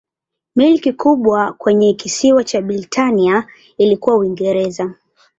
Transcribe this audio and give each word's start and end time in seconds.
Milki 0.55 0.93
kubwa 0.93 1.53
kwenye 1.53 1.93
kisiwa 1.93 2.43
cha 2.43 2.61
Britania 2.61 3.47
ilikuwa 3.77 4.15
Uingereza. 4.17 4.93